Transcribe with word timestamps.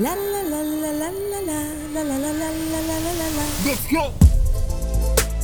Let's 0.00 0.16
go! 3.90 4.10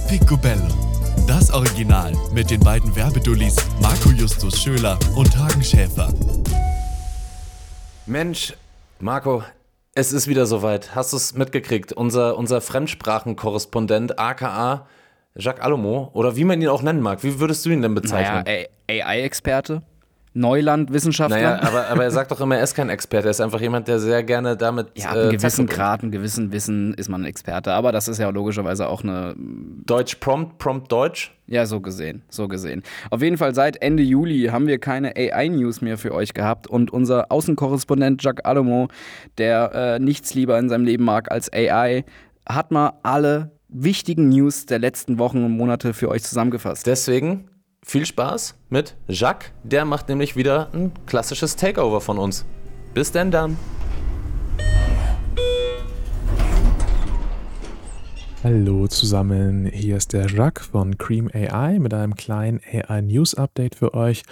Picobello. 0.08 0.62
Das 1.28 1.52
Original 1.52 2.14
mit 2.32 2.50
den 2.50 2.60
beiden 2.60 2.96
Werbedullis 2.96 3.56
Marco 3.82 4.08
Justus 4.12 4.62
Schöler 4.62 4.98
und 5.14 5.36
Hagen 5.36 5.62
Schäfer. 5.62 6.10
Mensch, 8.06 8.54
Marco, 8.98 9.42
es 9.94 10.14
ist 10.14 10.26
wieder 10.26 10.46
soweit. 10.46 10.94
Hast 10.94 11.12
du 11.12 11.18
es 11.18 11.34
mitgekriegt? 11.34 11.92
Unser, 11.92 12.38
unser 12.38 12.62
Fremdsprachenkorrespondent, 12.62 14.18
aka 14.18 14.86
Jacques 15.34 15.62
Alomo, 15.62 16.08
oder 16.14 16.34
wie 16.36 16.44
man 16.44 16.62
ihn 16.62 16.68
auch 16.68 16.80
nennen 16.80 17.02
mag. 17.02 17.22
Wie 17.22 17.40
würdest 17.40 17.66
du 17.66 17.70
ihn 17.70 17.82
denn 17.82 17.94
bezeichnen? 17.94 18.44
Naja, 18.46 18.68
AI-Experte? 18.88 19.82
Neuland-Wissenschaftler. 20.36 21.36
Naja, 21.36 21.62
aber, 21.62 21.88
aber 21.88 22.04
er 22.04 22.10
sagt 22.10 22.30
doch 22.30 22.40
immer, 22.40 22.56
er 22.56 22.62
ist 22.62 22.74
kein 22.74 22.90
Experte. 22.90 23.28
Er 23.28 23.30
ist 23.30 23.40
einfach 23.40 23.60
jemand, 23.60 23.88
der 23.88 23.98
sehr 23.98 24.22
gerne 24.22 24.56
damit. 24.56 24.88
Ja, 24.94 25.10
ab 25.10 25.16
einem 25.16 25.28
äh, 25.28 25.36
gewissen 25.36 25.66
Grad, 25.66 26.02
einem 26.02 26.12
gewissen 26.12 26.52
Wissen 26.52 26.94
ist 26.94 27.08
man 27.08 27.22
ein 27.22 27.24
Experte. 27.24 27.72
Aber 27.72 27.90
das 27.90 28.06
ist 28.06 28.18
ja 28.18 28.28
logischerweise 28.28 28.88
auch 28.88 29.02
eine. 29.02 29.34
Deutsch 29.36 30.16
Prompt, 30.16 30.58
Prompt 30.58 30.92
Deutsch? 30.92 31.32
Ja, 31.46 31.64
so 31.64 31.80
gesehen, 31.80 32.22
so 32.28 32.48
gesehen. 32.48 32.82
Auf 33.10 33.22
jeden 33.22 33.38
Fall 33.38 33.54
seit 33.54 33.80
Ende 33.80 34.02
Juli 34.02 34.48
haben 34.50 34.66
wir 34.66 34.78
keine 34.78 35.16
AI-News 35.16 35.80
mehr 35.80 35.96
für 35.96 36.12
euch 36.12 36.34
gehabt 36.34 36.66
und 36.66 36.92
unser 36.92 37.30
Außenkorrespondent 37.30 38.22
Jacques 38.22 38.44
Alomo, 38.44 38.88
der 39.38 39.72
äh, 39.74 39.98
nichts 40.00 40.34
lieber 40.34 40.58
in 40.58 40.68
seinem 40.68 40.84
Leben 40.84 41.04
mag 41.04 41.30
als 41.30 41.52
AI, 41.52 42.04
hat 42.48 42.72
mal 42.72 42.94
alle 43.02 43.52
wichtigen 43.68 44.28
News 44.28 44.66
der 44.66 44.80
letzten 44.80 45.18
Wochen 45.18 45.44
und 45.44 45.52
Monate 45.52 45.94
für 45.94 46.08
euch 46.08 46.22
zusammengefasst. 46.24 46.86
Deswegen 46.86 47.48
viel 47.86 48.04
Spaß 48.04 48.56
mit 48.68 48.96
Jacques. 49.06 49.52
Der 49.62 49.84
macht 49.84 50.08
nämlich 50.08 50.34
wieder 50.34 50.68
ein 50.74 50.90
klassisches 51.06 51.54
Takeover 51.54 52.00
von 52.00 52.18
uns. 52.18 52.44
Bis 52.94 53.12
denn 53.12 53.30
dann. 53.30 53.56
Hallo 58.42 58.86
zusammen, 58.88 59.66
hier 59.66 59.96
ist 59.96 60.12
der 60.12 60.26
Jacques 60.26 60.66
von 60.66 60.98
Cream 60.98 61.30
AI 61.32 61.78
mit 61.78 61.94
einem 61.94 62.14
kleinen 62.14 62.60
AI 62.60 63.00
News 63.02 63.34
Update 63.34 63.76
für 63.76 63.94
euch. 63.94 64.24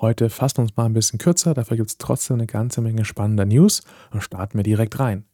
Heute 0.00 0.30
fassen 0.30 0.58
wir 0.58 0.62
uns 0.62 0.76
mal 0.76 0.86
ein 0.86 0.94
bisschen 0.94 1.18
kürzer, 1.18 1.52
dafür 1.52 1.76
gibt 1.76 1.90
es 1.90 1.98
trotzdem 1.98 2.38
eine 2.38 2.46
ganze 2.46 2.80
Menge 2.80 3.04
spannender 3.04 3.44
News 3.44 3.82
und 4.12 4.22
starten 4.22 4.58
wir 4.58 4.62
direkt 4.62 4.98
rein. 4.98 5.24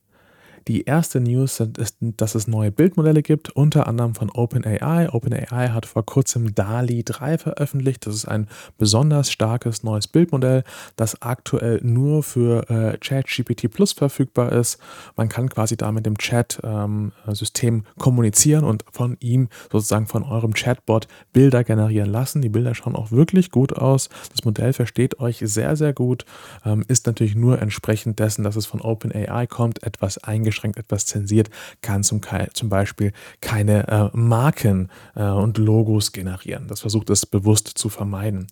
Die 0.69 0.83
erste 0.83 1.21
News 1.21 1.61
ist, 1.61 1.97
dass 2.01 2.35
es 2.35 2.49
neue 2.49 2.73
Bildmodelle 2.73 3.23
gibt, 3.23 3.51
unter 3.51 3.87
anderem 3.87 4.17
von 4.17 4.31
OpenAI. 4.31 5.11
OpenAI 5.13 5.69
hat 5.69 5.87
vor 5.87 6.05
kurzem 6.05 6.57
DALI 6.57 7.05
3 7.05 7.39
veröffentlicht. 7.39 8.05
Das 8.05 8.17
ist 8.17 8.27
ein 8.27 8.49
besonders 8.77 9.31
starkes 9.31 9.85
neues 9.85 10.09
Bildmodell, 10.09 10.65
das 10.97 11.23
aktuell 11.23 11.79
nur 11.85 12.25
für 12.25 12.69
äh, 12.69 12.99
ChatGPT 12.99 13.71
Plus 13.71 13.93
verfügbar 13.93 14.51
ist. 14.51 14.79
Man 15.15 15.29
kann 15.29 15.49
quasi 15.49 15.77
da 15.77 15.93
mit 15.93 16.05
dem 16.05 16.19
Chat-System 16.19 17.75
ähm, 17.75 17.85
kommunizieren 17.97 18.65
und 18.65 18.85
von 18.91 19.17
ihm 19.21 19.49
sozusagen 19.71 20.09
von 20.09 20.25
eurem 20.25 20.55
Chatbot 20.55 21.07
Bilder 21.33 21.63
generieren 21.63 22.11
lassen. 22.11 22.43
Die 22.43 22.49
Bilder 22.49 22.75
schauen 22.75 22.97
auch 22.97 23.13
wirklich 23.13 23.53
gut 23.53 23.73
aus. 23.73 24.09
Das 24.33 24.45
Modell 24.45 24.73
versteht 24.73 25.21
euch 25.21 25.39
sehr, 25.45 25.77
sehr 25.77 25.93
gut. 25.93 26.25
Ähm, 26.65 26.85
ist 26.89 27.07
natürlich 27.07 27.37
nur 27.37 27.63
entsprechend 27.63 28.19
dessen, 28.19 28.43
dass 28.43 28.57
es 28.57 28.67
von 28.67 28.81
OpenAI 28.81 29.47
kommt, 29.47 29.85
etwas 29.85 30.19
eingeschränkt 30.19 30.56
eingeschränkt 30.57 30.79
etwas 30.79 31.07
zensiert, 31.07 31.51
kann 31.83 32.03
zum, 32.03 32.21
zum 32.53 32.69
Beispiel 32.69 33.13
keine 33.41 33.89
äh, 33.89 34.17
Marken 34.17 34.91
äh, 35.15 35.25
und 35.25 35.59
Logos 35.59 36.13
generieren. 36.13 36.69
Das 36.69 36.81
versucht 36.81 37.11
es 37.11 37.27
bewusst 37.27 37.69
zu 37.69 37.89
vermeiden. 37.89 38.47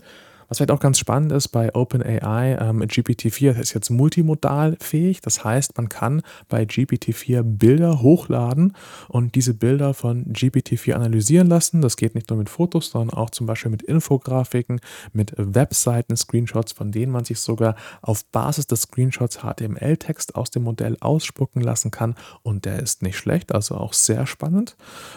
Was 0.54 0.58
vielleicht 0.58 0.70
auch 0.70 0.78
ganz 0.78 1.00
spannend 1.00 1.32
ist 1.32 1.48
bei 1.48 1.74
OpenAI, 1.74 2.56
ähm, 2.60 2.80
GPT-4 2.82 3.58
ist 3.58 3.74
jetzt 3.74 3.90
multimodal 3.90 4.76
fähig. 4.78 5.20
Das 5.20 5.42
heißt, 5.42 5.76
man 5.76 5.88
kann 5.88 6.22
bei 6.48 6.62
GPT-4 6.62 7.42
Bilder 7.42 8.02
hochladen 8.02 8.72
und 9.08 9.34
diese 9.34 9.52
Bilder 9.52 9.94
von 9.94 10.26
GPT-4 10.26 10.92
analysieren 10.92 11.48
lassen. 11.48 11.80
Das 11.80 11.96
geht 11.96 12.14
nicht 12.14 12.30
nur 12.30 12.38
mit 12.38 12.48
Fotos, 12.48 12.90
sondern 12.90 13.18
auch 13.18 13.30
zum 13.30 13.48
Beispiel 13.48 13.72
mit 13.72 13.82
Infografiken, 13.82 14.80
mit 15.12 15.34
Webseiten-Screenshots, 15.36 16.70
von 16.70 16.92
denen 16.92 17.10
man 17.10 17.24
sich 17.24 17.40
sogar 17.40 17.74
auf 18.00 18.24
Basis 18.26 18.68
des 18.68 18.82
Screenshots 18.82 19.38
HTML-Text 19.38 20.36
aus 20.36 20.52
dem 20.52 20.62
Modell 20.62 20.96
ausspucken 21.00 21.62
lassen 21.62 21.90
kann. 21.90 22.14
Und 22.44 22.64
der 22.64 22.78
ist 22.78 23.02
nicht 23.02 23.16
schlecht, 23.16 23.52
also 23.52 23.74
auch 23.74 23.92
sehr 23.92 24.24
spannend. 24.28 24.76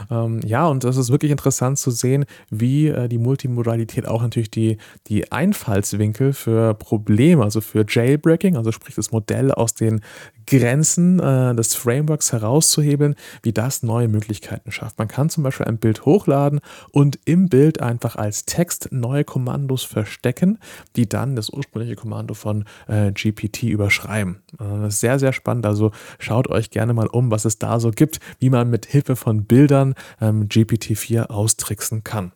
Ähm, 0.10 0.42
ja, 0.48 0.66
und 0.66 0.84
das 0.84 0.98
ist 0.98 1.12
wirklich 1.12 1.30
interessant 1.30 1.78
zu 1.78 1.92
sehen, 1.92 2.26
wie 2.50 2.88
äh, 2.88 3.08
die 3.08 3.20
Multimodalität 3.20 4.08
auch 4.08 4.24
natürlich 4.24 4.50
die, 4.50 4.80
die 5.06 5.27
Einfallswinkel 5.32 6.34
für 6.34 6.74
Probleme, 6.74 7.44
also 7.44 7.62
für 7.62 7.86
Jailbreaking, 7.88 8.58
also 8.58 8.72
sprich 8.72 8.96
das 8.96 9.12
Modell 9.12 9.52
aus 9.52 9.74
den 9.74 10.02
Grenzen 10.48 11.20
äh, 11.20 11.54
des 11.54 11.76
Frameworks 11.76 12.32
herauszuhebeln, 12.32 13.16
wie 13.44 13.52
das 13.52 13.84
neue 13.84 14.08
Möglichkeiten 14.08 14.72
schafft. 14.72 14.98
Man 14.98 15.08
kann 15.08 15.30
zum 15.30 15.44
Beispiel 15.44 15.66
ein 15.66 15.78
Bild 15.78 16.06
hochladen 16.06 16.62
und 16.92 17.20
im 17.26 17.50
Bild 17.50 17.82
einfach 17.82 18.16
als 18.16 18.46
Text 18.46 18.90
neue 18.92 19.24
Kommandos 19.24 19.84
verstecken, 19.84 20.60
die 20.96 21.08
dann 21.08 21.36
das 21.36 21.50
ursprüngliche 21.50 21.96
Kommando 21.96 22.34
von 22.34 22.66
äh, 22.88 23.12
GPT 23.12 23.64
überschreiben. 23.64 24.42
Äh, 24.60 24.90
sehr, 24.90 25.20
sehr 25.20 25.34
spannend. 25.34 25.66
Also 25.66 25.92
schaut 26.20 26.48
euch 26.48 26.70
gerne 26.70 26.94
mal 26.94 27.08
um, 27.08 27.30
was 27.30 27.46
es 27.46 27.60
da 27.60 27.80
so 27.80 27.92
gibt, 27.92 28.20
wie 28.40 28.50
man 28.50 28.70
mit 28.70 28.86
Hilfe 28.86 29.16
von 29.16 29.44
Bildern 29.44 29.96
ähm, 30.22 30.48
GPT-4 30.48 31.26
austricksen 31.28 32.04
kann. 32.04 32.32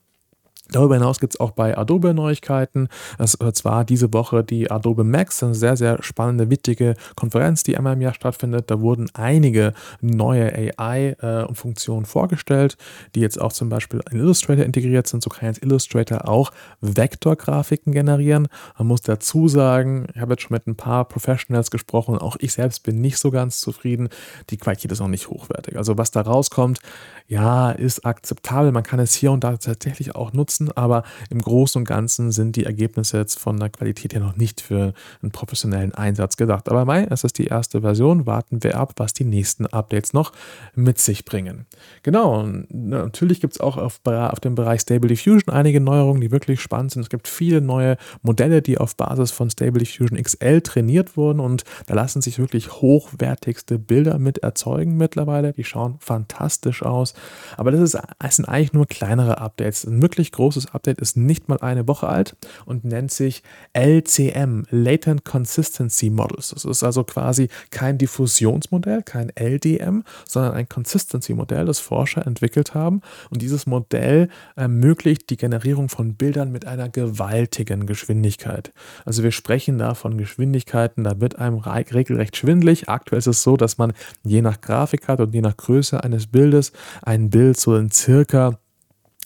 Darüber 0.72 0.96
hinaus 0.96 1.20
gibt 1.20 1.34
es 1.34 1.40
auch 1.40 1.52
bei 1.52 1.78
Adobe 1.78 2.14
Neuigkeiten. 2.14 2.88
Das 3.18 3.34
ist 3.34 3.58
zwar 3.58 3.84
diese 3.84 4.14
Woche 4.14 4.42
die 4.44 4.72
Adobe 4.72 5.04
Max, 5.04 5.44
eine 5.44 5.54
sehr, 5.54 5.76
sehr 5.76 6.02
spannende, 6.02 6.50
wichtige 6.50 6.96
Konferenz, 7.16 7.64
die 7.64 7.78
einmal 7.78 7.94
im 7.94 8.02
Jahr 8.02 8.14
stattfindet. 8.14 8.72
Da 8.72 8.80
wurden 8.80 9.10
einige 9.14 9.74
neue 10.00 10.54
AI-Funktionen 10.78 12.06
äh, 12.06 12.08
vorgestellt, 12.08 12.78
die 13.16 13.20
jetzt 13.20 13.40
auch 13.40 13.52
zum 13.52 13.68
Beispiel 13.68 14.02
in 14.12 14.20
Illustrator 14.20 14.64
integriert 14.64 15.08
sind. 15.08 15.22
So 15.22 15.30
kann 15.30 15.50
jetzt 15.50 15.62
Illustrator 15.62 16.30
auch 16.30 16.52
Vektorgrafiken 16.80 17.92
generieren. 17.92 18.48
Man 18.78 18.88
muss 18.88 19.02
dazu 19.02 19.50
sagen, 19.50 20.08
ich 20.16 20.22
habe 20.22 20.34
jetzt 20.34 20.44
schon 20.44 20.56
mit 20.56 20.68
ein 20.68 20.76
paar 20.76 21.04
Professionals 21.06 21.70
gesprochen, 21.70 22.18
auch 22.18 22.38
ich 22.40 22.54
selbst 22.54 22.84
bin 22.84 23.02
nicht 23.02 23.18
so 23.18 23.30
ganz 23.30 23.60
zufrieden. 23.60 24.08
Die 24.50 24.58
Qualität 24.58 24.92
ist 24.94 25.02
auch 25.02 25.08
nicht 25.10 25.30
hochwertig. 25.30 25.78
Also 25.78 25.98
was 25.98 26.12
da 26.12 26.22
rauskommt, 26.22 26.80
ja, 27.28 27.72
ist 27.72 28.06
akzeptabel. 28.06 28.72
Man 28.72 28.84
kann 28.84 29.00
es 29.00 29.14
hier 29.14 29.32
und 29.32 29.44
da 29.44 29.58
tatsächlich 29.58 30.16
auch 30.16 30.32
nutzen 30.32 30.61
nutzen, 30.62 30.78
aber 30.78 31.04
im 31.30 31.42
Großen 31.42 31.80
und 31.80 31.88
Ganzen 31.88 32.32
sind 32.32 32.56
die 32.56 32.66
Ergebnisse 32.66 33.18
jetzt 33.18 33.40
von 33.40 33.60
der 33.60 33.70
Qualität 33.70 34.14
her 34.14 34.22
noch 34.22 34.36
nicht 34.36 34.62
für 34.62 34.94
einen 35.22 35.32
professionellen 35.32 35.94
Einsatz 35.94 36.38
gedacht. 36.38 36.70
Aber 36.70 36.86
Mai, 36.86 37.08
es 37.10 37.24
ist 37.24 37.38
die 37.38 37.48
erste 37.48 37.82
Version, 37.82 38.26
warten 38.26 38.64
wir 38.64 38.78
ab, 38.78 38.94
was 38.98 39.14
die 39.14 39.24
nächsten 39.24 39.66
Updates 39.68 40.14
noch 40.14 40.32
mit 40.76 41.00
sich 41.00 41.26
bringen. 41.26 41.66
Genau, 42.04 42.48
natürlich 42.70 43.42
gibt 43.42 43.54
es 43.54 43.60
auch 43.60 43.78
auf, 43.78 44.00
auf 44.06 44.40
dem 44.40 44.56
Bereich 44.56 44.82
Stable 44.82 45.10
Diffusion 45.10 45.54
einige 45.54 45.82
Neuerungen, 45.82 46.22
die 46.22 46.32
wirklich 46.32 46.62
spannend 46.62 46.92
sind. 46.92 47.04
Es 47.04 47.10
gibt 47.10 47.28
viele 47.28 47.62
neue 47.62 47.98
Modelle, 48.22 48.62
die 48.62 48.78
auf 48.78 48.96
Basis 48.96 49.32
von 49.32 49.50
Stable 49.50 49.80
Diffusion 49.80 50.22
XL 50.22 50.62
trainiert 50.62 51.18
wurden 51.18 51.40
und 51.40 51.64
da 51.88 51.96
lassen 51.96 52.22
sich 52.22 52.40
wirklich 52.40 52.72
hochwertigste 52.74 53.80
Bilder 53.80 54.20
mit 54.20 54.40
erzeugen 54.40 54.98
mittlerweile. 54.98 55.54
Die 55.54 55.64
schauen 55.64 55.96
fantastisch 56.00 56.84
aus. 56.84 57.14
Aber 57.58 57.72
das, 57.72 57.82
ist, 57.82 57.98
das 58.20 58.36
sind 58.36 58.46
eigentlich 58.46 58.74
nur 58.74 58.86
kleinere 58.86 59.40
Updates. 59.40 59.86
Ein 59.86 60.02
wirklich 60.02 60.32
großes 60.32 60.51
großes 60.52 60.74
Update 60.74 61.00
ist 61.00 61.16
nicht 61.16 61.48
mal 61.48 61.60
eine 61.60 61.88
Woche 61.88 62.08
alt 62.08 62.36
und 62.66 62.84
nennt 62.84 63.12
sich 63.12 63.42
LCM, 63.74 64.64
Latent 64.70 65.24
Consistency 65.24 66.10
Models. 66.10 66.50
Das 66.50 66.66
ist 66.66 66.84
also 66.84 67.06
quasi 67.06 67.48
kein 67.70 67.98
Diffusionsmodell, 67.98 69.02
kein 69.04 69.32
LDM, 69.36 70.04
sondern 70.28 70.54
ein 70.54 70.68
Consistency-Modell, 70.68 71.66
das 71.66 71.80
Forscher 71.80 72.28
entwickelt 72.28 72.74
haben. 72.74 73.02
Und 73.30 73.42
dieses 73.42 73.66
Modell 73.66 74.28
ermöglicht 74.56 75.30
die 75.30 75.38
Generierung 75.38 75.88
von 75.88 76.16
Bildern 76.16 76.52
mit 76.52 76.68
einer 76.68 76.90
gewaltigen 76.90 77.86
Geschwindigkeit. 77.86 78.74
Also 79.06 79.24
wir 79.24 79.32
sprechen 79.32 79.78
da 79.78 79.94
von 79.94 80.18
Geschwindigkeiten, 80.18 81.04
da 81.06 81.22
wird 81.22 81.40
einem 81.40 81.60
regelrecht 81.60 82.36
schwindlig. 82.36 82.90
Aktuell 82.90 83.20
ist 83.20 83.28
es 83.28 83.44
so, 83.44 83.56
dass 83.56 83.78
man 83.78 83.94
je 84.24 84.42
nach 84.42 84.60
Grafikkarte 84.60 85.24
und 85.24 85.34
je 85.34 85.42
nach 85.42 85.56
Größe 85.56 86.04
eines 86.04 86.28
Bildes 86.28 86.74
ein 87.02 87.30
Bild 87.30 87.58
so 87.58 87.76
in 87.76 87.90
circa 87.90 88.60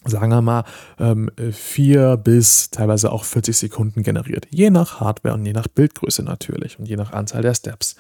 sagen 0.06 0.32
wir 0.32 0.42
mal, 0.42 0.64
ähm, 1.00 1.30
vier 1.52 2.18
bis 2.18 2.70
teilweise 2.70 3.12
auch 3.12 3.24
40 3.24 3.58
Sekunden 3.58 4.04
generiert. 4.04 4.48
Je 4.52 4.70
nach 4.70 5.00
Hardware 5.00 5.36
und 5.36 5.46
je 5.46 5.54
nach 5.54 5.68
Bildgröße 5.68 6.24
natürlich 6.24 6.80
und 6.80 6.88
je 6.88 6.96
nach 6.96 7.12
Anzahl 7.12 7.42
der 7.42 7.56
Steps. 7.56 7.96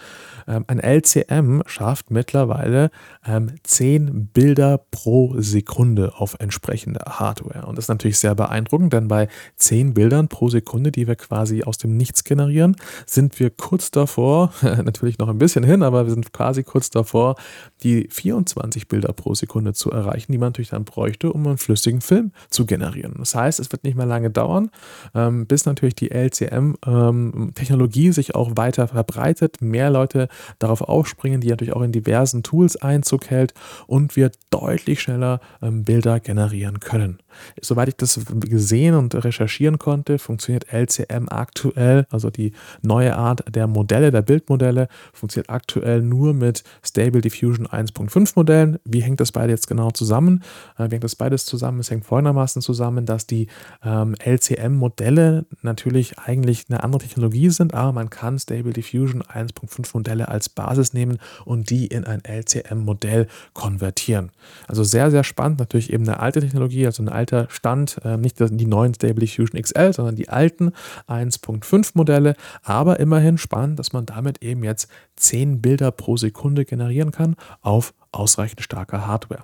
Ähm, 0.47 0.65
ein 0.67 0.79
LCM 0.79 1.61
schafft 1.65 2.11
mittlerweile 2.11 2.91
ähm, 3.25 3.51
10 3.63 4.27
Bilder 4.27 4.79
pro 4.91 5.35
Sekunde 5.39 6.13
auf 6.17 6.35
entsprechende 6.39 6.99
Hardware. 7.05 7.65
Und 7.65 7.77
das 7.77 7.85
ist 7.85 7.89
natürlich 7.89 8.19
sehr 8.19 8.35
beeindruckend, 8.35 8.93
denn 8.93 9.07
bei 9.07 9.27
10 9.57 9.93
Bildern 9.93 10.27
pro 10.27 10.49
Sekunde, 10.49 10.91
die 10.91 11.07
wir 11.07 11.15
quasi 11.15 11.63
aus 11.63 11.77
dem 11.77 11.97
Nichts 11.97 12.23
generieren, 12.23 12.75
sind 13.05 13.39
wir 13.39 13.49
kurz 13.49 13.91
davor, 13.91 14.53
natürlich 14.61 15.17
noch 15.17 15.29
ein 15.29 15.37
bisschen 15.37 15.63
hin, 15.63 15.83
aber 15.83 16.05
wir 16.05 16.13
sind 16.13 16.31
quasi 16.33 16.63
kurz 16.63 16.89
davor, 16.89 17.35
die 17.83 18.07
24 18.11 18.87
Bilder 18.87 19.13
pro 19.13 19.33
Sekunde 19.33 19.73
zu 19.73 19.91
erreichen, 19.91 20.31
die 20.31 20.37
man 20.37 20.49
natürlich 20.49 20.69
dann 20.69 20.85
bräuchte, 20.85 21.31
um 21.31 21.45
einen 21.47 21.57
flüssigen 21.57 21.94
flüssigen 21.95 22.01
Film 22.01 22.31
zu 22.49 22.65
generieren. 22.65 23.15
Das 23.19 23.35
heißt, 23.35 23.59
es 23.59 23.71
wird 23.71 23.83
nicht 23.83 23.97
mehr 23.97 24.05
lange 24.05 24.29
dauern, 24.29 24.69
ähm, 25.13 25.45
bis 25.47 25.65
natürlich 25.65 25.95
die 25.95 26.11
LCM-Technologie 26.11 28.07
ähm, 28.07 28.13
sich 28.13 28.35
auch 28.35 28.51
weiter 28.55 28.87
verbreitet, 28.87 29.61
mehr 29.61 29.89
Leute 29.89 30.27
darauf 30.59 30.81
aufspringen, 30.81 31.41
die 31.41 31.49
natürlich 31.49 31.73
auch 31.73 31.81
in 31.81 31.91
diversen 31.91 32.43
Tools 32.43 32.77
Einzug 32.77 33.29
hält 33.29 33.53
und 33.87 34.15
wir 34.15 34.31
deutlich 34.49 35.01
schneller 35.01 35.39
ähm, 35.61 35.83
Bilder 35.83 36.19
generieren 36.19 36.79
können. 36.79 37.19
Soweit 37.61 37.89
ich 37.89 37.97
das 37.97 38.19
gesehen 38.39 38.95
und 38.95 39.13
recherchieren 39.15 39.77
konnte, 39.79 40.19
funktioniert 40.19 40.71
LCM 40.71 41.27
aktuell, 41.29 42.05
also 42.09 42.29
die 42.29 42.53
neue 42.81 43.15
Art 43.15 43.43
der 43.53 43.67
Modelle, 43.67 44.11
der 44.11 44.21
Bildmodelle, 44.21 44.87
funktioniert 45.13 45.49
aktuell 45.49 46.01
nur 46.01 46.33
mit 46.33 46.63
Stable 46.83 47.21
Diffusion 47.21 47.67
1.5 47.67 48.33
Modellen. 48.35 48.79
Wie 48.85 49.01
hängt 49.01 49.19
das 49.19 49.31
beide 49.31 49.51
jetzt 49.51 49.67
genau 49.67 49.91
zusammen? 49.91 50.43
Äh, 50.77 50.89
wie 50.89 50.93
hängt 50.93 51.03
das 51.03 51.15
beides 51.15 51.45
zusammen? 51.45 51.79
Es 51.85 51.91
hängt 51.91 52.05
folgendermaßen 52.05 52.63
zusammen, 52.63 53.05
dass 53.05 53.27
die 53.27 53.45
ähm, 53.83 54.15
LCM-Modelle 54.15 55.45
natürlich 55.61 56.17
eigentlich 56.17 56.65
eine 56.67 56.83
andere 56.83 57.03
Technologie 57.03 57.51
sind, 57.51 57.75
aber 57.75 57.91
man 57.93 58.09
kann 58.09 58.39
Stable 58.39 58.73
Diffusion 58.73 59.21
1.5 59.21 59.91
Modelle 59.93 60.27
als 60.27 60.49
Basis 60.49 60.93
nehmen 60.93 61.19
und 61.45 61.69
die 61.69 61.85
in 61.85 62.03
ein 62.03 62.23
LCM-Modell 62.25 63.27
konvertieren. 63.53 64.31
Also 64.67 64.83
sehr, 64.83 65.11
sehr 65.11 65.23
spannend. 65.23 65.59
Natürlich 65.59 65.93
eben 65.93 66.07
eine 66.07 66.19
alte 66.19 66.41
Technologie, 66.41 66.87
also 66.87 67.03
ein 67.03 67.09
alter 67.09 67.45
Stand, 67.51 67.99
äh, 68.03 68.17
nicht 68.17 68.37
die 68.39 68.65
neuen 68.65 68.95
Stable 68.95 69.19
Diffusion 69.19 69.61
XL, 69.61 69.93
sondern 69.93 70.15
die 70.15 70.29
alten 70.29 70.71
1.5 71.07 71.91
Modelle, 71.93 72.35
aber 72.63 72.99
immerhin 72.99 73.37
spannend, 73.37 73.77
dass 73.77 73.93
man 73.93 74.07
damit 74.07 74.41
eben 74.41 74.63
jetzt 74.63 74.89
10 75.17 75.61
Bilder 75.61 75.91
pro 75.91 76.17
Sekunde 76.17 76.65
generieren 76.65 77.11
kann 77.11 77.35
auf 77.61 77.93
ausreichend 78.11 78.61
starker 78.61 79.05
Hardware. 79.05 79.43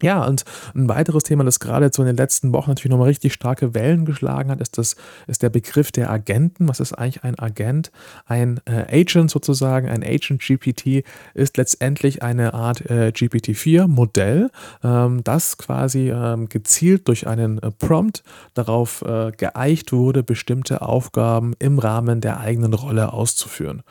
Ja, 0.00 0.24
und 0.24 0.44
ein 0.76 0.88
weiteres 0.88 1.24
Thema, 1.24 1.42
das 1.42 1.58
gerade 1.58 1.90
so 1.92 2.02
in 2.02 2.06
den 2.06 2.16
letzten 2.16 2.52
Wochen 2.52 2.70
natürlich 2.70 2.90
nochmal 2.90 3.08
richtig 3.08 3.32
starke 3.32 3.74
Wellen 3.74 4.04
geschlagen 4.04 4.50
hat, 4.50 4.60
ist, 4.60 4.78
das, 4.78 4.94
ist 5.26 5.42
der 5.42 5.50
Begriff 5.50 5.90
der 5.90 6.10
Agenten. 6.10 6.68
Was 6.68 6.78
ist 6.78 6.92
eigentlich 6.92 7.24
ein 7.24 7.36
Agent? 7.36 7.90
Ein 8.26 8.60
äh, 8.64 9.00
Agent 9.00 9.30
sozusagen, 9.30 9.88
ein 9.88 10.04
Agent 10.04 10.40
GPT 10.40 11.04
ist 11.34 11.56
letztendlich 11.56 12.22
eine 12.22 12.54
Art 12.54 12.88
äh, 12.88 13.10
GPT-4-Modell, 13.12 14.50
ähm, 14.84 15.24
das 15.24 15.58
quasi 15.58 16.10
ähm, 16.10 16.48
gezielt 16.48 17.08
durch 17.08 17.26
einen 17.26 17.58
äh, 17.58 17.72
Prompt 17.72 18.22
darauf 18.54 19.02
äh, 19.02 19.32
geeicht 19.36 19.92
wurde, 19.92 20.22
bestimmte 20.22 20.82
Aufgaben 20.82 21.54
im 21.58 21.80
Rahmen 21.80 22.20
der 22.20 22.38
eigenen 22.38 22.72
Rolle 22.72 23.12
auszuführen. 23.12 23.82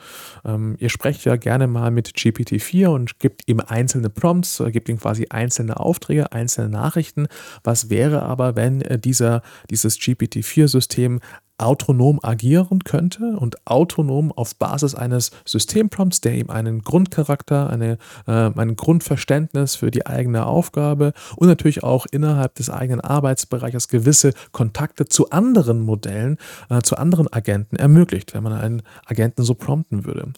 Ähm, 0.46 0.76
ihr 0.78 0.88
sprecht 0.88 1.26
ja 1.26 1.36
gerne 1.36 1.66
mal 1.66 1.90
mit 1.90 2.14
GPT-4 2.14 2.86
und 2.86 3.18
gibt 3.18 3.46
ihm 3.46 3.60
einzelne 3.60 4.08
Prompts, 4.08 4.60
äh, 4.60 4.70
gibt 4.70 4.88
ihm 4.88 4.98
quasi 4.98 5.26
einzelne 5.28 5.78
Aufgaben 5.78 5.97
Aufträge, 5.98 6.32
einzelne 6.32 6.68
Nachrichten. 6.68 7.26
Was 7.64 7.90
wäre 7.90 8.22
aber, 8.22 8.54
wenn 8.56 8.80
äh, 8.82 8.98
dieser, 8.98 9.42
dieses 9.70 9.98
GPT-4-System 9.98 11.20
autonom 11.58 12.20
agieren 12.22 12.84
könnte 12.84 13.36
und 13.36 13.66
autonom 13.66 14.32
auf 14.32 14.56
Basis 14.56 14.94
eines 14.94 15.32
Systemprompts, 15.44 16.20
der 16.20 16.34
ihm 16.34 16.50
einen 16.50 16.82
Grundcharakter, 16.82 17.70
eine, 17.70 17.98
äh, 18.26 18.50
ein 18.56 18.76
Grundverständnis 18.76 19.76
für 19.76 19.90
die 19.90 20.06
eigene 20.06 20.46
Aufgabe 20.46 21.12
und 21.36 21.48
natürlich 21.48 21.82
auch 21.82 22.06
innerhalb 22.10 22.54
des 22.54 22.70
eigenen 22.70 23.00
Arbeitsbereiches 23.00 23.88
gewisse 23.88 24.32
Kontakte 24.52 25.06
zu 25.06 25.30
anderen 25.30 25.80
Modellen, 25.80 26.38
äh, 26.70 26.80
zu 26.80 26.96
anderen 26.96 27.32
Agenten 27.32 27.76
ermöglicht, 27.76 28.34
wenn 28.34 28.42
man 28.42 28.52
einen 28.52 28.82
Agenten 29.06 29.42
so 29.42 29.54
prompten 29.54 30.04
würde. 30.04 30.32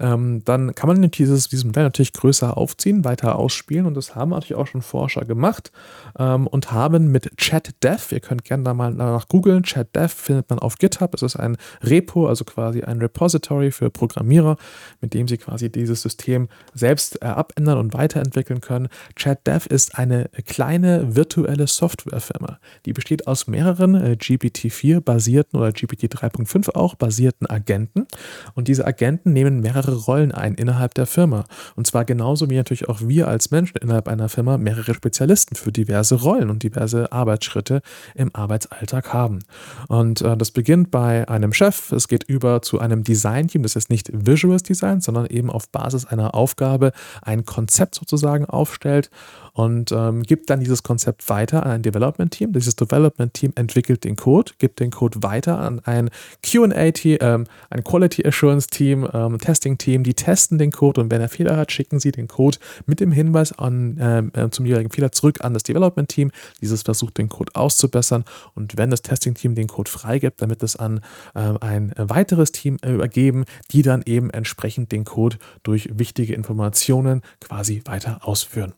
Ähm, 0.00 0.42
dann 0.44 0.74
kann 0.74 0.88
man 0.88 1.10
dieses, 1.10 1.48
dieses 1.48 1.64
Modell 1.64 1.84
natürlich 1.84 2.12
größer 2.12 2.56
aufziehen, 2.56 3.04
weiter 3.04 3.36
ausspielen 3.36 3.86
und 3.86 3.94
das 3.94 4.16
haben 4.16 4.30
natürlich 4.30 4.56
auch 4.56 4.66
schon 4.66 4.82
Forscher 4.82 5.24
gemacht 5.24 5.70
ähm, 6.18 6.48
und 6.48 6.72
haben 6.72 7.12
mit 7.12 7.36
ChatDev, 7.36 8.10
ihr 8.12 8.20
könnt 8.20 8.44
gerne 8.44 8.64
da 8.64 8.74
mal 8.74 8.92
nach 8.92 9.28
googeln, 9.28 9.62
ChatDev 9.62 10.12
findet 10.12 10.50
man 10.50 10.58
auf 10.64 10.78
GitHub. 10.78 11.14
Es 11.14 11.22
ist 11.22 11.36
ein 11.36 11.56
Repo, 11.82 12.26
also 12.26 12.44
quasi 12.44 12.82
ein 12.82 12.98
Repository 12.98 13.70
für 13.70 13.90
Programmierer, 13.90 14.56
mit 15.00 15.14
dem 15.14 15.28
sie 15.28 15.38
quasi 15.38 15.70
dieses 15.70 16.02
System 16.02 16.48
selbst 16.74 17.22
äh, 17.22 17.26
abändern 17.26 17.78
und 17.78 17.94
weiterentwickeln 17.94 18.60
können. 18.60 18.88
ChatDev 19.14 19.66
ist 19.66 19.98
eine 19.98 20.30
kleine 20.46 21.14
virtuelle 21.14 21.66
Softwarefirma. 21.66 22.58
Die 22.86 22.92
besteht 22.92 23.26
aus 23.26 23.46
mehreren 23.46 23.94
äh, 23.94 24.16
GPT-4 24.18 25.00
basierten 25.00 25.58
oder 25.58 25.72
GPT 25.72 26.04
3.5 26.04 26.74
auch 26.74 26.94
basierten 26.94 27.48
Agenten. 27.48 28.06
Und 28.54 28.68
diese 28.68 28.86
Agenten 28.86 29.32
nehmen 29.32 29.60
mehrere 29.60 29.94
Rollen 29.94 30.32
ein 30.32 30.54
innerhalb 30.54 30.94
der 30.94 31.06
Firma. 31.06 31.44
Und 31.76 31.86
zwar 31.86 32.04
genauso 32.04 32.50
wie 32.50 32.56
natürlich 32.56 32.88
auch 32.88 33.00
wir 33.02 33.28
als 33.28 33.50
Menschen 33.50 33.76
innerhalb 33.78 34.08
einer 34.08 34.28
Firma 34.28 34.58
mehrere 34.58 34.94
Spezialisten 34.94 35.56
für 35.56 35.72
diverse 35.72 36.16
Rollen 36.16 36.50
und 36.50 36.62
diverse 36.62 37.12
Arbeitsschritte 37.12 37.82
im 38.14 38.34
Arbeitsalltag 38.34 39.12
haben. 39.12 39.40
Und 39.88 40.22
äh, 40.22 40.36
das 40.36 40.50
beginnt 40.54 40.90
bei 40.90 41.28
einem 41.28 41.52
Chef, 41.52 41.92
es 41.92 42.08
geht 42.08 42.24
über 42.24 42.62
zu 42.62 42.78
einem 42.78 43.04
Design-Team, 43.04 43.62
das 43.62 43.76
ist 43.76 43.90
nicht 43.90 44.10
Visuals 44.12 44.62
Design, 44.62 45.00
sondern 45.00 45.26
eben 45.26 45.50
auf 45.50 45.68
Basis 45.68 46.06
einer 46.06 46.34
Aufgabe 46.34 46.92
ein 47.20 47.44
Konzept 47.44 47.96
sozusagen 47.96 48.46
aufstellt 48.46 49.10
und 49.54 49.92
ähm, 49.92 50.24
gibt 50.24 50.50
dann 50.50 50.60
dieses 50.60 50.82
Konzept 50.82 51.28
weiter 51.30 51.64
an 51.64 51.70
ein 51.70 51.82
Development-Team. 51.82 52.52
Dieses 52.52 52.74
Development-Team 52.74 53.52
entwickelt 53.54 54.02
den 54.04 54.16
Code, 54.16 54.52
gibt 54.58 54.80
den 54.80 54.90
Code 54.90 55.22
weiter 55.22 55.58
an 55.58 55.80
ein 55.84 56.10
QA-Team, 56.42 57.18
ähm, 57.20 57.44
ein 57.70 57.84
Quality 57.84 58.26
Assurance-Team, 58.26 59.08
ähm, 59.12 59.38
Testing-Team, 59.38 60.02
die 60.02 60.14
testen 60.14 60.58
den 60.58 60.72
Code 60.72 61.00
und 61.00 61.10
wenn 61.10 61.20
er 61.20 61.28
Fehler 61.28 61.56
hat, 61.56 61.70
schicken 61.70 62.00
sie 62.00 62.10
den 62.10 62.26
Code 62.26 62.58
mit 62.86 62.98
dem 62.98 63.12
Hinweis 63.12 63.56
an, 63.56 63.96
ähm, 64.00 64.32
äh, 64.34 64.50
zum 64.50 64.66
jeweiligen 64.66 64.90
Fehler 64.90 65.12
zurück 65.12 65.44
an 65.44 65.54
das 65.54 65.62
Development-Team. 65.62 66.32
Dieses 66.60 66.82
versucht 66.82 67.16
den 67.18 67.28
Code 67.28 67.54
auszubessern 67.54 68.24
und 68.54 68.76
wenn 68.76 68.90
das 68.90 69.02
Testing-Team 69.02 69.54
den 69.54 69.68
Code 69.68 69.90
freigibt, 69.90 70.40
wird 70.44 70.62
es 70.62 70.76
an 70.76 71.00
äh, 71.34 71.40
ein 71.60 71.94
weiteres 71.96 72.50
Team 72.50 72.76
äh, 72.82 72.92
übergeben, 72.92 73.44
die 73.70 73.82
dann 73.82 74.02
eben 74.04 74.30
entsprechend 74.30 74.90
den 74.90 75.04
Code 75.04 75.38
durch 75.62 75.88
wichtige 75.92 76.34
Informationen 76.34 77.22
quasi 77.40 77.82
weiter 77.84 78.18
ausführen. 78.22 78.74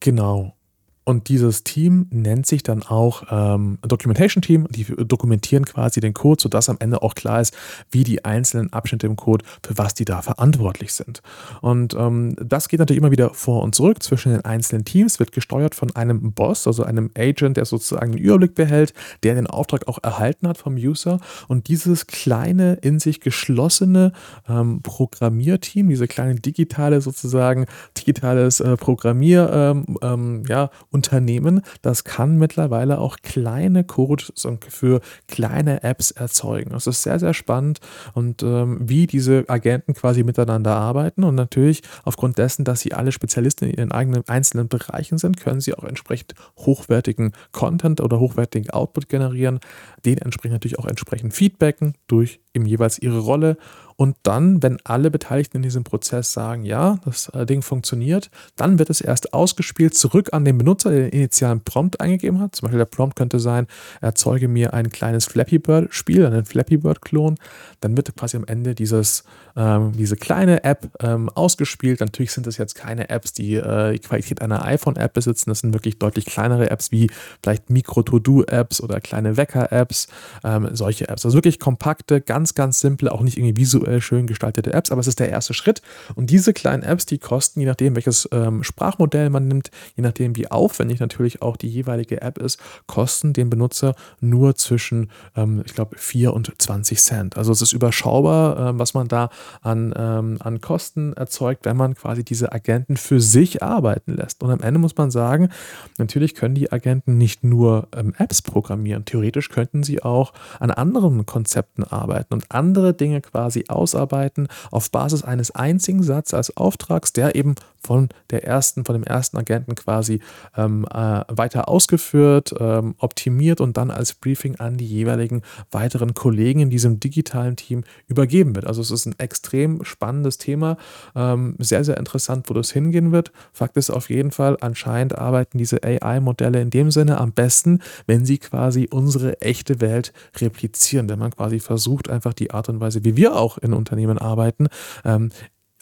Genau. 0.00 0.56
Und 1.04 1.28
dieses 1.28 1.64
Team 1.64 2.06
nennt 2.10 2.46
sich 2.46 2.62
dann 2.62 2.82
auch 2.82 3.24
ähm, 3.30 3.78
Documentation 3.82 4.42
Team. 4.42 4.66
Die 4.70 4.84
dokumentieren 4.84 5.64
quasi 5.64 6.00
den 6.00 6.14
Code, 6.14 6.40
sodass 6.42 6.68
am 6.68 6.76
Ende 6.78 7.02
auch 7.02 7.14
klar 7.14 7.40
ist, 7.40 7.56
wie 7.90 8.04
die 8.04 8.24
einzelnen 8.24 8.72
Abschnitte 8.72 9.06
im 9.06 9.16
Code, 9.16 9.44
für 9.64 9.78
was 9.78 9.94
die 9.94 10.04
da 10.04 10.20
verantwortlich 10.22 10.92
sind. 10.92 11.22
Und 11.62 11.94
ähm, 11.94 12.36
das 12.36 12.68
geht 12.68 12.80
natürlich 12.80 12.98
immer 12.98 13.10
wieder 13.10 13.32
vor 13.32 13.62
und 13.62 13.74
zurück 13.74 14.02
zwischen 14.02 14.32
den 14.32 14.44
einzelnen 14.44 14.84
Teams, 14.84 15.18
wird 15.18 15.32
gesteuert 15.32 15.74
von 15.74 15.94
einem 15.96 16.32
Boss, 16.32 16.66
also 16.66 16.84
einem 16.84 17.10
Agent, 17.16 17.56
der 17.56 17.64
sozusagen 17.64 18.12
den 18.12 18.20
Überblick 18.20 18.54
behält, 18.54 18.92
der 19.22 19.34
den 19.34 19.46
Auftrag 19.46 19.88
auch 19.88 19.98
erhalten 20.02 20.46
hat 20.46 20.58
vom 20.58 20.74
User. 20.74 21.18
Und 21.48 21.68
dieses 21.68 22.06
kleine, 22.06 22.74
in 22.74 22.98
sich 22.98 23.20
geschlossene 23.20 24.12
ähm, 24.48 24.82
Programmierteam, 24.82 25.88
diese 25.88 26.06
kleine 26.06 26.34
digitale 26.34 27.00
sozusagen, 27.00 27.66
digitales 27.96 28.60
äh, 28.60 28.76
Programmier, 28.76 29.50
ähm, 29.52 29.96
ähm, 30.02 30.42
ja, 30.46 30.70
Unternehmen, 31.00 31.62
das 31.80 32.04
kann 32.04 32.36
mittlerweile 32.36 32.98
auch 32.98 33.16
kleine 33.22 33.84
Codes 33.84 34.34
für 34.68 35.00
kleine 35.28 35.82
Apps 35.82 36.10
erzeugen. 36.10 36.72
Das 36.72 36.86
ist 36.86 37.02
sehr, 37.02 37.18
sehr 37.18 37.32
spannend 37.32 37.80
und 38.12 38.42
ähm, 38.42 38.80
wie 38.82 39.06
diese 39.06 39.44
Agenten 39.48 39.94
quasi 39.94 40.24
miteinander 40.24 40.76
arbeiten 40.76 41.24
und 41.24 41.36
natürlich 41.36 41.80
aufgrund 42.04 42.36
dessen, 42.36 42.66
dass 42.66 42.80
sie 42.80 42.92
alle 42.92 43.12
Spezialisten 43.12 43.64
in 43.64 43.78
ihren 43.78 43.92
eigenen 43.92 44.28
einzelnen 44.28 44.68
Bereichen 44.68 45.16
sind, 45.16 45.40
können 45.40 45.62
sie 45.62 45.72
auch 45.72 45.84
entsprechend 45.84 46.34
hochwertigen 46.58 47.32
Content 47.50 48.02
oder 48.02 48.20
hochwertigen 48.20 48.68
Output 48.68 49.08
generieren, 49.08 49.60
den 50.04 50.18
entsprechend 50.18 50.52
natürlich 50.52 50.78
auch 50.78 50.86
entsprechend 50.86 51.32
feedbacken 51.32 51.94
durch 52.08 52.40
eben 52.54 52.66
jeweils 52.66 52.98
ihre 52.98 53.20
Rolle 53.20 53.56
und 54.00 54.16
dann, 54.22 54.62
wenn 54.62 54.78
alle 54.84 55.10
Beteiligten 55.10 55.58
in 55.58 55.62
diesem 55.62 55.84
Prozess 55.84 56.32
sagen, 56.32 56.64
ja, 56.64 56.96
das 57.04 57.30
Ding 57.46 57.60
funktioniert, 57.60 58.30
dann 58.56 58.78
wird 58.78 58.88
es 58.88 59.02
erst 59.02 59.34
ausgespielt 59.34 59.94
zurück 59.94 60.30
an 60.32 60.46
den 60.46 60.56
Benutzer, 60.56 60.88
der 60.88 61.00
den 61.00 61.10
initialen 61.10 61.60
Prompt 61.60 62.00
eingegeben 62.00 62.40
hat. 62.40 62.56
Zum 62.56 62.64
Beispiel 62.64 62.78
der 62.78 62.86
Prompt 62.86 63.14
könnte 63.14 63.38
sein, 63.38 63.66
erzeuge 64.00 64.48
mir 64.48 64.72
ein 64.72 64.88
kleines 64.88 65.26
Flappy 65.26 65.58
Bird-Spiel, 65.58 66.24
einen 66.24 66.46
Flappy 66.46 66.78
Bird-Klon. 66.78 67.36
Dann 67.82 67.94
wird 67.94 68.16
quasi 68.16 68.38
am 68.38 68.46
Ende 68.46 68.74
dieses, 68.74 69.22
ähm, 69.54 69.92
diese 69.92 70.16
kleine 70.16 70.64
App 70.64 70.88
ähm, 71.00 71.28
ausgespielt. 71.28 72.00
Natürlich 72.00 72.32
sind 72.32 72.46
das 72.46 72.56
jetzt 72.56 72.76
keine 72.76 73.10
Apps, 73.10 73.34
die 73.34 73.56
äh, 73.56 73.92
die 73.92 73.98
Qualität 73.98 74.40
einer 74.40 74.64
iPhone-App 74.64 75.12
besitzen. 75.12 75.50
Das 75.50 75.58
sind 75.58 75.74
wirklich 75.74 75.98
deutlich 75.98 76.24
kleinere 76.24 76.70
Apps 76.70 76.90
wie 76.90 77.10
vielleicht 77.42 77.68
Micro-To-Do-Apps 77.68 78.80
oder 78.80 78.98
kleine 79.02 79.36
Wecker-Apps, 79.36 80.08
ähm, 80.42 80.70
solche 80.72 81.06
Apps. 81.06 81.26
Also 81.26 81.36
wirklich 81.36 81.58
kompakte, 81.58 82.22
ganz 82.22 82.39
ganz, 82.40 82.54
ganz 82.54 82.80
simple, 82.80 83.12
auch 83.12 83.20
nicht 83.20 83.36
irgendwie 83.36 83.58
visuell 83.58 84.00
schön 84.00 84.26
gestaltete 84.26 84.72
Apps, 84.72 84.90
aber 84.90 85.02
es 85.02 85.06
ist 85.06 85.20
der 85.20 85.28
erste 85.28 85.52
Schritt. 85.52 85.82
Und 86.14 86.30
diese 86.30 86.54
kleinen 86.54 86.82
Apps, 86.82 87.04
die 87.04 87.18
kosten, 87.18 87.60
je 87.60 87.66
nachdem, 87.66 87.96
welches 87.96 88.26
ähm, 88.32 88.64
Sprachmodell 88.64 89.28
man 89.28 89.46
nimmt, 89.46 89.70
je 89.94 90.02
nachdem, 90.02 90.36
wie 90.36 90.50
aufwendig 90.50 91.00
natürlich 91.00 91.42
auch 91.42 91.58
die 91.58 91.68
jeweilige 91.68 92.22
App 92.22 92.38
ist, 92.38 92.58
kosten 92.86 93.34
den 93.34 93.50
Benutzer 93.50 93.94
nur 94.20 94.54
zwischen, 94.54 95.10
ähm, 95.36 95.62
ich 95.66 95.74
glaube, 95.74 95.98
4 95.98 96.32
und 96.32 96.50
20 96.56 96.98
Cent. 96.98 97.36
Also 97.36 97.52
es 97.52 97.60
ist 97.60 97.74
überschaubar, 97.74 98.70
äh, 98.70 98.78
was 98.78 98.94
man 98.94 99.08
da 99.08 99.28
an, 99.60 99.92
ähm, 99.94 100.38
an 100.40 100.62
Kosten 100.62 101.12
erzeugt, 101.12 101.66
wenn 101.66 101.76
man 101.76 101.94
quasi 101.94 102.24
diese 102.24 102.52
Agenten 102.52 102.96
für 102.96 103.20
sich 103.20 103.62
arbeiten 103.62 104.16
lässt. 104.16 104.42
Und 104.42 104.50
am 104.50 104.60
Ende 104.60 104.80
muss 104.80 104.96
man 104.96 105.10
sagen, 105.10 105.50
natürlich 105.98 106.34
können 106.34 106.54
die 106.54 106.72
Agenten 106.72 107.18
nicht 107.18 107.44
nur 107.44 107.88
ähm, 107.94 108.14
Apps 108.16 108.40
programmieren. 108.40 109.04
Theoretisch 109.04 109.50
könnten 109.50 109.82
sie 109.82 110.02
auch 110.02 110.32
an 110.58 110.70
anderen 110.70 111.26
Konzepten 111.26 111.84
arbeiten 111.84 112.29
und 112.30 112.46
andere 112.48 112.94
Dinge 112.94 113.20
quasi 113.20 113.64
ausarbeiten 113.68 114.48
auf 114.70 114.90
Basis 114.90 115.22
eines 115.22 115.50
einzigen 115.50 116.02
Satzes 116.02 116.34
als 116.34 116.56
Auftrags, 116.56 117.12
der 117.12 117.34
eben 117.34 117.54
von 117.82 118.10
der 118.30 118.44
ersten, 118.44 118.84
von 118.84 118.94
dem 118.94 119.04
ersten 119.04 119.36
Agenten 119.38 119.74
quasi 119.74 120.20
ähm, 120.56 120.86
äh, 120.92 121.22
weiter 121.28 121.68
ausgeführt, 121.68 122.54
ähm, 122.58 122.94
optimiert 122.98 123.60
und 123.60 123.76
dann 123.76 123.90
als 123.90 124.12
Briefing 124.12 124.56
an 124.56 124.76
die 124.76 124.86
jeweiligen 124.86 125.42
weiteren 125.70 126.14
Kollegen 126.14 126.60
in 126.60 126.70
diesem 126.70 127.00
digitalen 127.00 127.56
Team 127.56 127.84
übergeben 128.06 128.54
wird. 128.54 128.66
Also 128.66 128.82
es 128.82 128.90
ist 128.90 129.06
ein 129.06 129.18
extrem 129.18 129.82
spannendes 129.84 130.38
Thema, 130.38 130.76
ähm, 131.16 131.56
sehr, 131.58 131.84
sehr 131.84 131.96
interessant, 131.96 132.50
wo 132.50 132.54
das 132.54 132.70
hingehen 132.70 133.12
wird. 133.12 133.32
Fakt 133.52 133.76
ist 133.76 133.90
auf 133.90 134.10
jeden 134.10 134.30
Fall, 134.30 134.58
anscheinend 134.60 135.16
arbeiten 135.16 135.58
diese 135.58 135.82
AI-Modelle 135.82 136.60
in 136.60 136.70
dem 136.70 136.90
Sinne 136.90 137.18
am 137.18 137.32
besten, 137.32 137.80
wenn 138.06 138.26
sie 138.26 138.38
quasi 138.38 138.88
unsere 138.90 139.40
echte 139.40 139.80
Welt 139.80 140.12
replizieren, 140.36 141.08
wenn 141.08 141.18
man 141.18 141.30
quasi 141.30 141.60
versucht, 141.60 142.10
einfach 142.20 142.34
die 142.34 142.50
Art 142.50 142.68
und 142.68 142.80
Weise, 142.80 143.02
wie 143.02 143.16
wir 143.16 143.34
auch 143.34 143.56
in 143.56 143.72
Unternehmen 143.72 144.18
arbeiten, 144.18 144.68
ähm, 145.06 145.30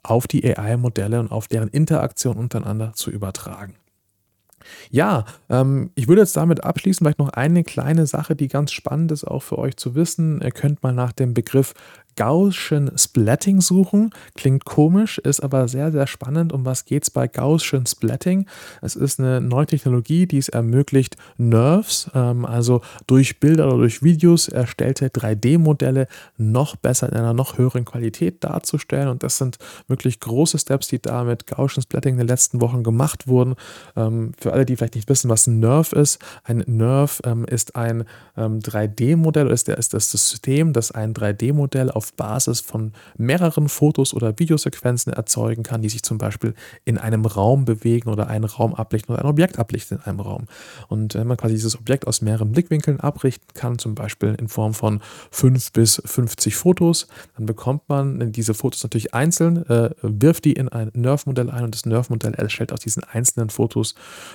auf 0.04 0.28
die 0.28 0.44
AI-Modelle 0.56 1.18
und 1.18 1.32
auf 1.32 1.48
deren 1.48 1.68
Interaktion 1.68 2.36
untereinander 2.36 2.92
zu 2.94 3.10
übertragen. 3.10 3.74
Ja, 4.90 5.24
ähm, 5.48 5.90
ich 5.96 6.06
würde 6.06 6.20
jetzt 6.22 6.36
damit 6.36 6.62
abschließen, 6.62 7.04
vielleicht 7.04 7.18
noch 7.18 7.30
eine 7.30 7.64
kleine 7.64 8.06
Sache, 8.06 8.36
die 8.36 8.48
ganz 8.48 8.70
spannend 8.70 9.10
ist, 9.10 9.24
auch 9.24 9.42
für 9.42 9.58
euch 9.58 9.76
zu 9.76 9.96
wissen. 9.96 10.40
Ihr 10.40 10.52
könnt 10.52 10.82
mal 10.82 10.92
nach 10.92 11.12
dem 11.12 11.34
Begriff 11.34 11.74
Gaussian 12.18 12.90
Splatting 12.96 13.60
suchen. 13.60 14.10
Klingt 14.34 14.64
komisch, 14.64 15.18
ist 15.18 15.38
aber 15.38 15.68
sehr, 15.68 15.92
sehr 15.92 16.08
spannend. 16.08 16.52
Um 16.52 16.66
was 16.66 16.84
geht 16.84 17.04
es 17.04 17.10
bei 17.10 17.28
Gaussian 17.28 17.86
Splatting? 17.86 18.46
Es 18.82 18.96
ist 18.96 19.20
eine 19.20 19.40
neue 19.40 19.66
Technologie, 19.66 20.26
die 20.26 20.38
es 20.38 20.48
ermöglicht, 20.48 21.16
Nerves, 21.36 22.10
ähm, 22.16 22.44
also 22.44 22.80
durch 23.06 23.38
Bilder 23.38 23.68
oder 23.68 23.76
durch 23.76 24.02
Videos 24.02 24.48
erstellte 24.48 25.10
3D-Modelle 25.10 26.08
noch 26.36 26.74
besser 26.74 27.08
in 27.08 27.16
einer 27.16 27.34
noch 27.34 27.56
höheren 27.56 27.84
Qualität 27.84 28.42
darzustellen. 28.42 29.06
Und 29.06 29.22
das 29.22 29.38
sind 29.38 29.58
wirklich 29.86 30.18
große 30.18 30.58
Steps, 30.58 30.88
die 30.88 31.00
da 31.00 31.22
mit 31.22 31.46
Gaussian 31.46 31.84
Splatting 31.84 32.14
in 32.14 32.18
den 32.18 32.26
letzten 32.26 32.60
Wochen 32.60 32.82
gemacht 32.82 33.28
wurden. 33.28 33.54
Ähm, 33.94 34.32
für 34.40 34.52
alle, 34.52 34.66
die 34.66 34.74
vielleicht 34.74 34.96
nicht 34.96 35.08
wissen, 35.08 35.30
was 35.30 35.46
ein 35.46 35.60
Nerve 35.60 35.94
ist, 35.94 36.18
ein 36.42 36.64
Nerve 36.66 37.22
ähm, 37.24 37.44
ist 37.44 37.76
ein 37.76 38.06
3D-Modell, 38.36 39.46
ähm, 39.46 39.52
ist, 39.52 39.68
ist 39.68 39.94
das 39.94 40.10
System, 40.10 40.72
das 40.72 40.90
ein 40.90 41.14
3D-Modell 41.14 41.92
auf 41.92 42.07
Basis 42.16 42.60
von 42.60 42.92
mehreren 43.16 43.68
Fotos 43.68 44.14
oder 44.14 44.38
Videosequenzen 44.38 45.12
erzeugen 45.12 45.62
kann, 45.62 45.82
die 45.82 45.88
sich 45.88 46.02
zum 46.02 46.18
Beispiel 46.18 46.54
in 46.84 46.98
einem 46.98 47.24
Raum 47.24 47.64
bewegen 47.64 48.10
oder 48.10 48.28
einen 48.28 48.44
Raum 48.44 48.74
ablichten 48.74 49.14
oder 49.14 49.24
ein 49.24 49.30
Objekt 49.30 49.58
ablichten 49.58 49.98
in 49.98 50.04
einem 50.04 50.20
Raum. 50.20 50.46
Und 50.88 51.14
wenn 51.14 51.26
man 51.26 51.36
quasi 51.36 51.54
dieses 51.54 51.78
Objekt 51.78 52.06
aus 52.06 52.20
mehreren 52.20 52.52
Blickwinkeln 52.52 53.00
abrichten 53.00 53.48
kann, 53.54 53.78
zum 53.78 53.94
Beispiel 53.94 54.34
in 54.38 54.48
Form 54.48 54.74
von 54.74 55.00
5 55.30 55.72
bis 55.72 56.02
50 56.04 56.56
Fotos, 56.56 57.08
dann 57.36 57.46
bekommt 57.46 57.88
man 57.88 58.32
diese 58.32 58.54
Fotos 58.54 58.82
natürlich 58.82 59.14
einzeln, 59.14 59.64
äh, 59.68 59.90
wirft 60.02 60.44
die 60.44 60.52
in 60.52 60.68
ein 60.68 60.90
Nerve-Modell 60.94 61.50
ein 61.50 61.64
und 61.64 61.74
das 61.74 61.86
Nerve-Modell 61.86 62.34
erstellt 62.34 62.72
aus 62.72 62.80
diesen 62.80 63.04
einzelnen 63.04 63.50
Fotos 63.50 63.94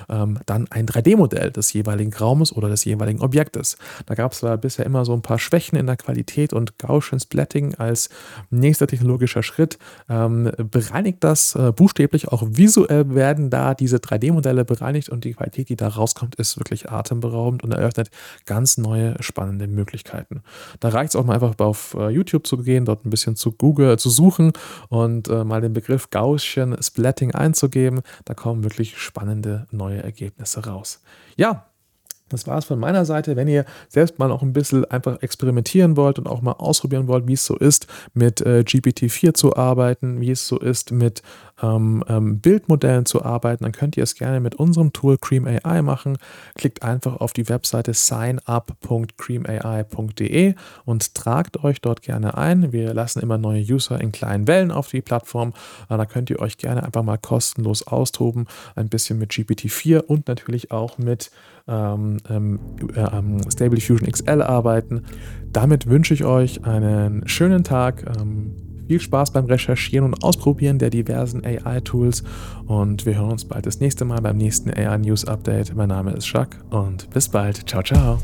ähm, 0.10 0.40
dann 0.46 0.68
ein 0.72 0.86
3D-Modell 0.86 1.52
des 1.52 1.74
jeweiligen 1.74 2.14
Raumes 2.14 2.54
oder 2.56 2.70
des 2.70 2.86
jeweiligen 2.86 3.22
Objektes. 3.22 3.78
Da 4.06 4.16
gab 4.16 4.34
es 4.34 4.44
bisher 4.62 4.86
immer 4.86 5.06
so 5.06 5.14
ein 5.14 5.22
paar 5.22 5.40
Schwächen 5.40 5.78
in 5.78 5.88
der 5.88 5.98
Qualität 5.98 6.54
und 6.54 6.78
Gaussian 6.78 7.20
Splatting 7.20 7.63
Marketing 7.64 7.76
als 7.76 8.10
nächster 8.50 8.88
technologischer 8.88 9.44
Schritt 9.44 9.78
ähm, 10.10 10.52
bereinigt 10.72 11.24
das 11.24 11.56
äh, 11.56 11.72
buchstäblich. 11.72 12.28
Auch 12.28 12.44
visuell 12.46 13.16
werden 13.16 13.50
da 13.50 13.74
diese 13.74 13.98
3D-Modelle 13.98 14.66
bereinigt 14.66 15.10
und 15.10 15.24
die 15.24 15.34
Qualität, 15.34 15.70
die 15.70 15.76
da 15.76 15.88
rauskommt, 15.88 16.36
ist 16.36 16.58
wirklich 16.58 16.90
atemberaubend 16.92 17.64
und 17.64 17.72
eröffnet 17.72 18.10
ganz 18.46 18.78
neue 18.78 19.16
spannende 19.22 19.68
Möglichkeiten. 19.68 20.44
Da 20.80 20.90
reicht 20.90 21.10
es 21.10 21.16
auch 21.16 21.26
mal 21.26 21.36
einfach 21.36 21.54
auf 21.60 21.96
äh, 21.98 22.10
YouTube 22.10 22.48
zu 22.48 22.58
gehen, 22.58 22.86
dort 22.86 23.06
ein 23.06 23.10
bisschen 23.10 23.36
zu 23.36 23.52
Google 23.52 23.98
zu 23.98 24.10
suchen 24.10 24.54
und 24.90 25.28
äh, 25.30 25.44
mal 25.44 25.62
den 25.62 25.74
Begriff 25.74 26.10
Gaussian 26.10 26.76
Splatting 26.82 27.32
einzugeben. 27.34 28.02
Da 28.26 28.34
kommen 28.34 28.64
wirklich 28.64 28.98
spannende 28.98 29.68
neue 29.72 30.04
Ergebnisse 30.04 30.66
raus. 30.66 31.02
Ja, 31.36 31.66
das 32.34 32.48
war 32.48 32.58
es 32.58 32.66
von 32.66 32.80
meiner 32.80 33.06
Seite. 33.06 33.36
Wenn 33.36 33.48
ihr 33.48 33.66
selbst 33.88 34.20
mal 34.20 34.28
noch 34.28 34.42
ein 34.42 34.54
bisschen 34.54 34.86
einfach 34.86 35.22
experimentieren 35.22 35.96
wollt 35.96 36.20
und 36.20 36.28
auch 36.28 36.42
mal 36.42 36.54
ausprobieren 36.54 37.08
wollt, 37.08 37.28
wie 37.28 37.34
es 37.34 37.46
so 37.46 37.56
ist, 37.56 37.88
mit 38.14 38.42
äh, 38.42 38.64
GPT-4 38.68 39.34
zu 39.34 39.56
arbeiten, 39.56 40.20
wie 40.20 40.32
es 40.32 40.48
so 40.48 40.60
ist, 40.60 40.92
mit 40.92 41.22
ähm, 41.62 42.04
ähm, 42.08 42.40
Bildmodellen 42.40 43.06
zu 43.06 43.24
arbeiten, 43.24 43.64
dann 43.64 43.74
könnt 43.74 43.98
ihr 43.98 44.04
es 44.04 44.16
gerne 44.16 44.40
mit 44.40 44.56
unserem 44.56 44.94
Tool 44.94 45.18
Cream 45.18 45.46
AI 45.46 45.82
machen. 45.82 46.18
Klickt 46.56 46.84
einfach 46.84 47.18
auf 47.18 47.34
die 47.34 47.50
Webseite 47.50 47.94
signup.creamai.de 47.94 50.56
und 50.86 51.16
tragt 51.16 51.62
euch 51.64 51.82
dort 51.82 52.02
gerne 52.02 52.38
ein. 52.38 52.72
Wir 52.72 52.94
lassen 52.94 53.20
immer 53.20 53.38
neue 53.38 53.62
User 53.62 54.00
in 54.02 54.12
kleinen 54.12 54.48
Wellen 54.48 54.72
auf 54.72 54.90
die 54.90 55.02
Plattform. 55.02 55.54
Äh, 55.90 55.98
da 55.98 56.06
könnt 56.06 56.30
ihr 56.30 56.40
euch 56.40 56.58
gerne 56.58 56.84
einfach 56.84 57.04
mal 57.04 57.18
kostenlos 57.18 57.86
austoben, 57.86 58.48
ein 58.76 58.88
bisschen 58.90 59.20
mit 59.20 59.32
GPT-4 59.32 60.00
und 60.00 60.28
natürlich 60.28 60.72
auch 60.72 60.98
mit 60.98 61.32
ähm, 61.68 62.18
ähm, 62.30 62.60
ähm, 62.96 63.42
Stable 63.50 63.76
Diffusion 63.76 64.12
XL 64.12 64.42
arbeiten. 64.42 65.06
Damit 65.52 65.88
wünsche 65.88 66.14
ich 66.14 66.26
euch 66.26 66.66
einen 66.66 67.28
schönen 67.28 67.64
Tag. 67.64 68.04
Ähm, 68.20 68.63
viel 68.88 69.00
Spaß 69.00 69.32
beim 69.32 69.46
Recherchieren 69.46 70.06
und 70.06 70.24
Ausprobieren 70.24 70.80
der 70.80 70.90
diversen 70.90 71.44
AI-Tools 71.44 72.24
und 72.68 73.06
wir 73.06 73.18
hören 73.18 73.32
uns 73.32 73.46
bald 73.46 73.66
das 73.66 73.80
nächste 73.80 74.06
Mal 74.06 74.22
beim 74.22 74.38
nächsten 74.38 74.72
AI 74.72 74.98
News 74.98 75.26
Update. 75.26 75.76
Mein 75.76 75.90
Name 75.90 76.12
ist 76.12 76.32
Jacques 76.32 76.60
und 76.70 77.10
bis 77.10 77.30
bald. 77.30 77.70
Ciao, 77.70 77.84
ciao. 77.84 78.20